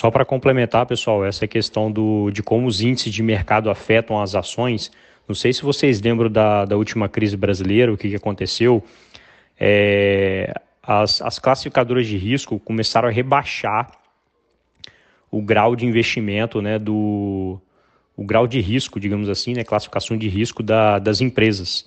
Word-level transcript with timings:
Só 0.00 0.10
para 0.10 0.24
complementar, 0.24 0.86
pessoal, 0.86 1.26
essa 1.26 1.46
questão 1.46 1.92
do, 1.92 2.30
de 2.30 2.42
como 2.42 2.66
os 2.66 2.80
índices 2.80 3.12
de 3.12 3.22
mercado 3.22 3.68
afetam 3.68 4.18
as 4.18 4.34
ações. 4.34 4.90
Não 5.28 5.34
sei 5.34 5.52
se 5.52 5.62
vocês 5.62 6.00
lembram 6.00 6.30
da, 6.30 6.64
da 6.64 6.74
última 6.74 7.06
crise 7.06 7.36
brasileira, 7.36 7.92
o 7.92 7.98
que, 7.98 8.08
que 8.08 8.16
aconteceu. 8.16 8.82
É, 9.58 10.54
as, 10.82 11.20
as 11.20 11.38
classificadoras 11.38 12.06
de 12.06 12.16
risco 12.16 12.58
começaram 12.58 13.10
a 13.10 13.12
rebaixar 13.12 13.90
o 15.30 15.42
grau 15.42 15.76
de 15.76 15.84
investimento, 15.84 16.62
né, 16.62 16.78
do 16.78 17.60
o 18.16 18.24
grau 18.24 18.46
de 18.46 18.58
risco, 18.58 18.98
digamos 18.98 19.28
assim, 19.28 19.52
né, 19.52 19.64
classificação 19.64 20.16
de 20.16 20.30
risco 20.30 20.62
da, 20.62 20.98
das 20.98 21.20
empresas. 21.20 21.84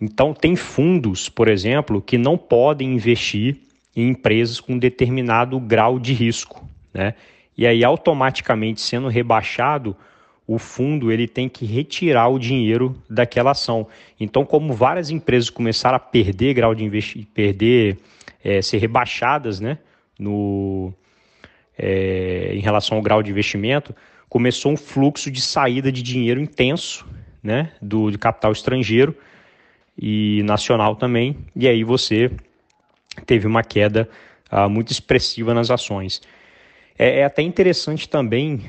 Então, 0.00 0.32
tem 0.32 0.56
fundos, 0.56 1.28
por 1.28 1.48
exemplo, 1.48 2.00
que 2.00 2.16
não 2.16 2.38
podem 2.38 2.94
investir 2.94 3.58
em 3.94 4.08
empresas 4.08 4.58
com 4.58 4.78
determinado 4.78 5.60
grau 5.60 5.98
de 5.98 6.14
risco, 6.14 6.69
né? 6.92 7.14
E 7.56 7.66
aí, 7.66 7.84
automaticamente 7.84 8.80
sendo 8.80 9.08
rebaixado, 9.08 9.96
o 10.46 10.58
fundo 10.58 11.12
ele 11.12 11.28
tem 11.28 11.48
que 11.48 11.64
retirar 11.64 12.28
o 12.28 12.38
dinheiro 12.38 13.00
daquela 13.08 13.52
ação. 13.52 13.86
Então, 14.18 14.44
como 14.44 14.72
várias 14.72 15.10
empresas 15.10 15.48
começaram 15.48 15.96
a 15.96 16.00
perder 16.00 16.54
grau 16.54 16.74
de 16.74 16.84
investimento, 16.84 17.30
perder, 17.32 17.98
é, 18.42 18.60
ser 18.60 18.78
rebaixadas, 18.78 19.60
né, 19.60 19.78
no, 20.18 20.92
é, 21.78 22.52
em 22.54 22.60
relação 22.60 22.96
ao 22.96 23.02
grau 23.02 23.22
de 23.22 23.30
investimento, 23.30 23.94
começou 24.28 24.72
um 24.72 24.76
fluxo 24.76 25.30
de 25.30 25.40
saída 25.40 25.92
de 25.92 26.02
dinheiro 26.02 26.40
intenso, 26.40 27.06
né, 27.42 27.72
do, 27.80 28.18
capital 28.18 28.52
estrangeiro 28.52 29.14
e 29.96 30.42
nacional 30.44 30.96
também. 30.96 31.36
E 31.54 31.68
aí 31.68 31.84
você 31.84 32.30
teve 33.24 33.46
uma 33.46 33.62
queda 33.62 34.08
ah, 34.50 34.68
muito 34.68 34.90
expressiva 34.90 35.54
nas 35.54 35.70
ações. 35.70 36.20
É, 37.02 37.20
é 37.20 37.24
até 37.24 37.40
interessante 37.40 38.06
também 38.06 38.60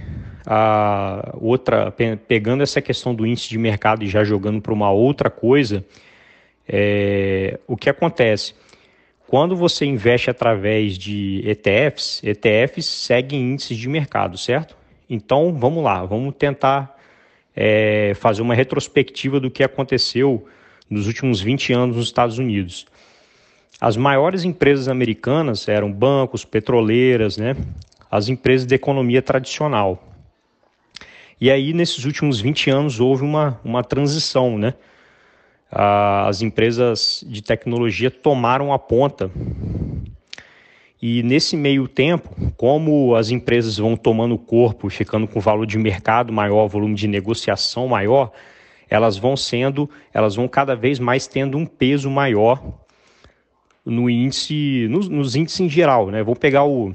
a 0.46 1.34
outra 1.34 1.92
pegando 1.92 2.64
essa 2.64 2.82
questão 2.82 3.14
do 3.14 3.28
índice 3.28 3.50
de 3.50 3.58
mercado 3.58 4.06
e 4.06 4.08
já 4.08 4.24
jogando 4.24 4.62
para 4.62 4.72
uma 4.72 4.90
outra 4.90 5.30
coisa, 5.30 5.84
é, 6.66 7.60
o 7.68 7.76
que 7.76 7.90
acontece? 7.90 8.56
Quando 9.28 9.54
você 9.54 9.86
investe 9.86 10.30
através 10.30 10.98
de 10.98 11.44
ETFs, 11.46 12.22
ETFs 12.24 12.86
seguem 12.86 13.52
índices 13.52 13.78
de 13.78 13.90
mercado, 13.90 14.38
certo? 14.38 14.78
Então, 15.10 15.54
vamos 15.54 15.84
lá, 15.84 16.06
vamos 16.06 16.34
tentar 16.36 16.98
é, 17.54 18.14
fazer 18.16 18.42
uma 18.42 18.56
retrospectiva 18.56 19.42
do 19.42 19.52
que 19.52 19.62
aconteceu 19.62 20.48
nos 20.90 21.06
últimos 21.06 21.42
20 21.42 21.74
anos 21.74 21.98
nos 21.98 22.06
Estados 22.06 22.38
Unidos. 22.38 22.86
As 23.80 23.98
maiores 23.98 24.46
empresas 24.46 24.88
americanas 24.88 25.68
eram 25.68 25.92
bancos, 25.92 26.46
petroleiras, 26.46 27.36
né? 27.36 27.58
As 28.12 28.28
empresas 28.28 28.68
de 28.68 28.76
economia 28.76 29.22
tradicional. 29.22 30.04
E 31.40 31.50
aí, 31.50 31.74
nesses 31.74 32.04
últimos 32.04 32.42
20 32.42 32.70
anos, 32.70 33.00
houve 33.00 33.24
uma, 33.24 33.60
uma 33.64 33.84
transição. 33.84 34.58
Né? 34.58 34.74
As 35.72 36.42
empresas 36.42 37.24
de 37.26 37.42
tecnologia 37.42 38.12
tomaram 38.12 38.74
a 38.74 38.78
ponta. 38.78 39.32
E 41.02 41.24
nesse 41.24 41.58
meio 41.58 41.88
tempo, 41.88 42.30
como 42.56 43.16
as 43.16 43.32
empresas 43.32 43.78
vão 43.78 43.98
tomando 43.98 44.38
corpo, 44.38 44.88
ficando 44.90 45.28
com 45.28 45.40
valor 45.40 45.66
de 45.66 45.78
mercado 45.80 46.32
maior, 46.32 46.68
volume 46.68 46.94
de 46.94 47.08
negociação 47.08 47.88
maior, 47.88 48.32
elas 48.88 49.18
vão 49.18 49.36
sendo, 49.36 49.90
elas 50.14 50.36
vão 50.36 50.48
cada 50.48 50.76
vez 50.76 51.00
mais 51.00 51.26
tendo 51.26 51.58
um 51.58 51.66
peso 51.66 52.08
maior 52.08 52.62
no 53.84 54.10
índice, 54.12 54.86
nos, 54.92 55.10
nos 55.10 55.36
índices 55.36 55.62
em 55.62 55.70
geral, 55.70 56.12
né? 56.12 56.22
Vou 56.22 56.36
pegar 56.36 56.66
o, 56.66 56.94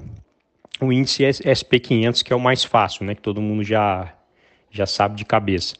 o 0.80 0.92
índice 0.92 1.24
SP500 1.24 2.22
que 2.22 2.32
é 2.32 2.36
o 2.36 2.41
mais 2.41 2.64
fácil, 2.64 3.05
né? 3.05 3.14
Que 3.14 3.22
todo 3.22 3.41
mundo 3.41 3.62
já 3.62 4.12
já 4.70 4.86
sabe 4.86 5.16
de 5.16 5.24
cabeça. 5.24 5.74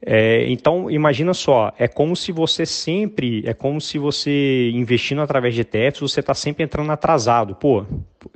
É, 0.00 0.48
então, 0.48 0.88
imagina 0.88 1.34
só, 1.34 1.72
é 1.76 1.88
como 1.88 2.14
se 2.14 2.30
você 2.30 2.64
sempre, 2.64 3.42
é 3.44 3.52
como 3.52 3.80
se 3.80 3.98
você 3.98 4.70
investindo 4.72 5.20
através 5.20 5.54
de 5.54 5.62
ETFs, 5.62 6.00
você 6.00 6.20
está 6.20 6.34
sempre 6.34 6.62
entrando 6.62 6.90
atrasado. 6.92 7.56
Pô, 7.56 7.84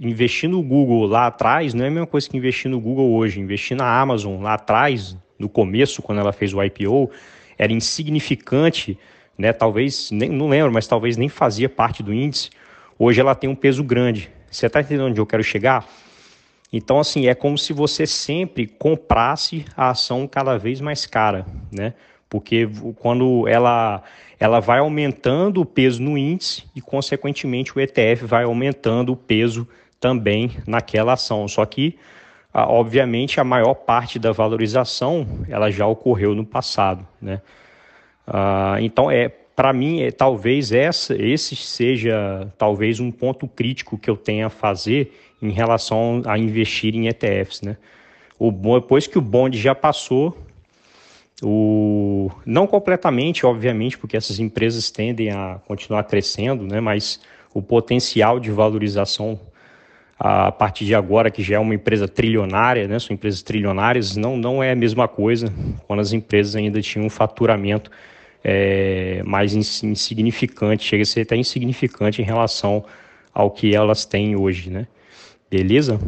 investir 0.00 0.48
no 0.48 0.60
Google 0.62 1.06
lá 1.06 1.26
atrás 1.26 1.72
não 1.72 1.84
é 1.84 1.88
a 1.88 1.90
mesma 1.90 2.06
coisa 2.06 2.28
que 2.28 2.36
investir 2.36 2.70
no 2.70 2.80
Google 2.80 3.12
hoje. 3.12 3.40
Investir 3.40 3.76
na 3.76 4.00
Amazon 4.00 4.42
lá 4.42 4.54
atrás, 4.54 5.16
no 5.38 5.48
começo, 5.48 6.02
quando 6.02 6.18
ela 6.18 6.32
fez 6.32 6.52
o 6.52 6.62
IPO, 6.62 7.10
era 7.56 7.72
insignificante, 7.72 8.98
né? 9.38 9.52
talvez, 9.52 10.10
nem, 10.10 10.28
não 10.28 10.48
lembro, 10.48 10.72
mas 10.72 10.86
talvez 10.86 11.16
nem 11.16 11.28
fazia 11.28 11.68
parte 11.68 12.02
do 12.02 12.12
índice. 12.12 12.50
Hoje 12.98 13.20
ela 13.20 13.36
tem 13.36 13.48
um 13.48 13.54
peso 13.54 13.84
grande. 13.84 14.30
Você 14.52 14.66
está 14.66 14.82
entendendo 14.82 15.06
onde 15.06 15.20
eu 15.20 15.26
quero 15.26 15.42
chegar? 15.42 15.86
Então, 16.70 17.00
assim, 17.00 17.26
é 17.26 17.34
como 17.34 17.56
se 17.56 17.72
você 17.72 18.06
sempre 18.06 18.66
comprasse 18.66 19.64
a 19.74 19.88
ação 19.88 20.28
cada 20.28 20.58
vez 20.58 20.78
mais 20.78 21.06
cara, 21.06 21.46
né? 21.70 21.94
Porque 22.28 22.68
quando 22.96 23.48
ela, 23.48 24.02
ela 24.38 24.60
vai 24.60 24.78
aumentando 24.78 25.62
o 25.62 25.66
peso 25.66 26.02
no 26.02 26.18
índice 26.18 26.64
e, 26.76 26.82
consequentemente, 26.82 27.76
o 27.76 27.80
ETF 27.80 28.26
vai 28.26 28.44
aumentando 28.44 29.12
o 29.12 29.16
peso 29.16 29.66
também 29.98 30.52
naquela 30.66 31.14
ação. 31.14 31.48
Só 31.48 31.64
que, 31.64 31.98
obviamente, 32.52 33.40
a 33.40 33.44
maior 33.44 33.74
parte 33.74 34.18
da 34.18 34.32
valorização 34.32 35.26
ela 35.48 35.70
já 35.70 35.86
ocorreu 35.86 36.34
no 36.34 36.44
passado, 36.44 37.06
né? 37.20 37.40
Ah, 38.26 38.76
então, 38.80 39.10
é 39.10 39.30
para 39.54 39.72
mim, 39.72 40.02
é, 40.02 40.10
talvez 40.10 40.72
essa, 40.72 41.14
esse 41.14 41.54
seja 41.56 42.48
talvez 42.56 43.00
um 43.00 43.10
ponto 43.10 43.46
crítico 43.46 43.98
que 43.98 44.08
eu 44.08 44.16
tenha 44.16 44.46
a 44.46 44.50
fazer 44.50 45.12
em 45.40 45.50
relação 45.50 46.22
a 46.24 46.38
investir 46.38 46.94
em 46.94 47.08
ETFs, 47.08 47.62
né? 47.62 47.76
O, 48.38 48.50
depois 48.50 49.06
que 49.06 49.18
o 49.18 49.20
bonde 49.20 49.58
já 49.58 49.74
passou, 49.74 50.36
o, 51.42 52.30
não 52.46 52.66
completamente, 52.66 53.44
obviamente, 53.44 53.98
porque 53.98 54.16
essas 54.16 54.38
empresas 54.38 54.90
tendem 54.90 55.30
a 55.30 55.60
continuar 55.66 56.04
crescendo, 56.04 56.64
né? 56.64 56.80
Mas 56.80 57.20
o 57.52 57.60
potencial 57.60 58.40
de 58.40 58.50
valorização 58.50 59.38
a 60.18 60.52
partir 60.52 60.84
de 60.84 60.94
agora, 60.94 61.32
que 61.32 61.42
já 61.42 61.56
é 61.56 61.58
uma 61.58 61.74
empresa 61.74 62.06
trilionária, 62.06 62.86
né? 62.86 62.98
São 63.00 63.12
empresas 63.12 63.42
trilionárias, 63.42 64.16
não, 64.16 64.36
não 64.36 64.62
é 64.62 64.70
a 64.70 64.76
mesma 64.76 65.08
coisa 65.08 65.52
quando 65.86 65.98
as 65.98 66.12
empresas 66.12 66.54
ainda 66.54 66.80
tinham 66.80 67.06
um 67.06 67.10
faturamento 67.10 67.90
é, 68.44 69.22
mais 69.24 69.54
insignificante, 69.54 70.84
chega 70.84 71.02
a 71.02 71.06
ser 71.06 71.22
até 71.22 71.36
insignificante 71.36 72.20
em 72.20 72.24
relação 72.24 72.84
ao 73.32 73.50
que 73.50 73.74
elas 73.74 74.04
têm 74.04 74.36
hoje, 74.36 74.70
né? 74.70 74.86
Beleza? 75.50 75.98